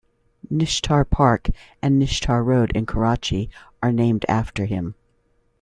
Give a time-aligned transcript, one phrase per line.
[0.51, 3.51] Nishtar Park and Nishtar Road in Karachi
[3.83, 4.95] are named after him.